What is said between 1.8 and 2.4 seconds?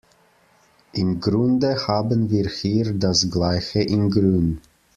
haben